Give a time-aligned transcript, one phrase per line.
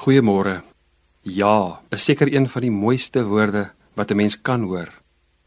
[0.00, 0.62] Goeiemôre.
[1.28, 3.66] Ja, is seker een van die mooiste woorde
[3.98, 4.88] wat 'n mens kan hoor.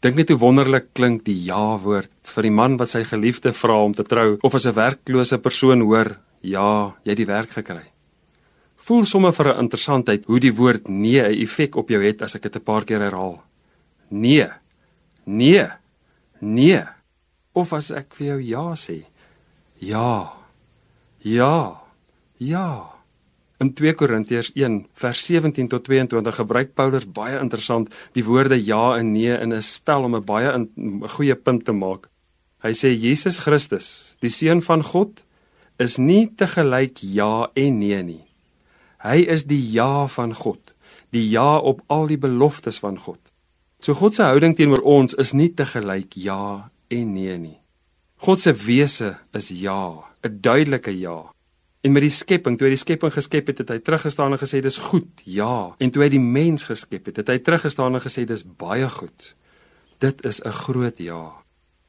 [0.00, 3.92] Dink net hoe wonderlik klink die ja-woord vir die man wat sy geliefde vra om
[3.92, 7.92] te trou of as 'n werklose persoon hoor, ja, jy het die werk gekry.
[8.76, 12.34] Voel sommer vir 'n interessantheid hoe die woord nee 'n effek op jou het as
[12.34, 13.42] ek dit 'n paar keer herhaal.
[14.10, 14.48] Nee.
[15.26, 15.68] Nee.
[16.40, 16.84] Nee.
[17.52, 19.04] Of as ek vir jou ja sê.
[19.78, 20.32] Ja.
[21.18, 21.82] Ja.
[22.38, 22.97] Ja.
[23.58, 28.96] In 2 Korintiërs 1 vers 17 tot 22 gebruik Paulus baie interessant die woorde ja
[28.98, 32.08] en nee in 'n spel om 'n baie 'n goeie punt te maak.
[32.62, 35.24] Hy sê Jesus Christus, die seun van God,
[35.78, 38.24] is nie te gelyk ja en nee nie.
[39.02, 40.74] Hy is die ja van God,
[41.10, 43.20] die ja op al die beloftes van God.
[43.80, 47.58] So God se houding teenoor ons is nie te gelyk ja en nee nie.
[48.18, 51.30] God se wese is ja, 'n duidelike ja.
[51.86, 54.58] En met die skepping, toe hy die skepping geskep het, het hy teruggestaan en gesê
[54.64, 55.10] dis goed.
[55.22, 55.74] Ja.
[55.78, 59.34] En toe hy die mens geskep het, het hy teruggestaan en gesê dis baie goed.
[60.02, 61.44] Dit is 'n groot ja.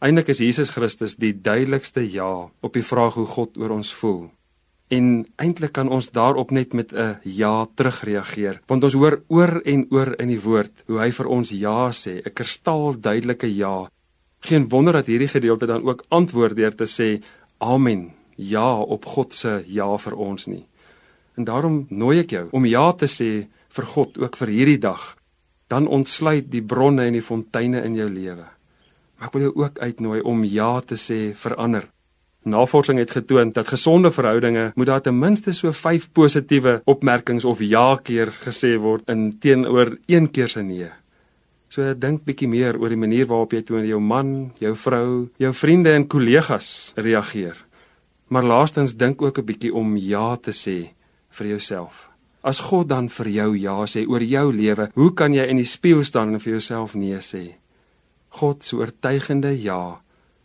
[0.00, 4.30] Eindelik is Jesus Christus die duidelikste ja op die vraag hoe God oor ons voel.
[4.88, 9.86] En eintlik kan ons daarop net met 'n ja terugreageer, want ons hoor oor en
[9.90, 13.88] oor in die woord hoe hy vir ons ja sê, 'n kristalduidelike ja.
[14.40, 17.22] Geen wonder dat hierdie gedeelte dan ook antwoord deur te sê
[17.58, 20.64] amen ja op God se ja vir ons nie.
[21.36, 25.14] En daarom nooi ek jou om ja te sê vir God ook vir hierdie dag.
[25.68, 28.46] Dan ontsluit die bronne en die fonteine in jou lewe.
[29.18, 31.88] Maar ek wil jou ook uitnooi om ja te sê vir ander.
[32.44, 37.62] Navorsing het getoon dat gesonde verhoudinge moet daar ten minste so 5 positiewe opmerkings of
[37.64, 40.90] ja keer gesê word in teenoor een keer se nee.
[41.72, 45.52] So dink bietjie meer oor die manier waarop jy teenoor jou man, jou vrou, jou
[45.56, 47.56] vriende en kollegas reageer.
[48.26, 50.94] Maar laastens dink ook 'n bietjie om ja te sê
[51.30, 52.10] vir jouself.
[52.42, 55.64] As God dan vir jou ja sê oor jou lewe, hoe kan jy in die
[55.64, 57.54] spieël staan en vir jouself nee sê?
[58.28, 60.00] God se oortuigende ja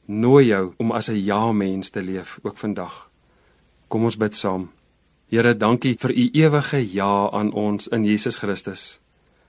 [0.05, 3.09] nooi jou om as 'n ja mens te leef ook vandag.
[3.87, 4.69] Kom ons bid saam.
[5.29, 8.99] Here, dankie vir u ewige ja aan ons in Jesus Christus.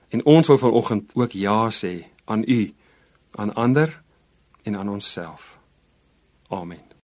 [0.09, 2.73] En ons wil vanoggend ook ja sê aan u,
[3.31, 4.01] aan ander
[4.63, 5.59] en aan onsself.
[6.49, 6.90] Amen.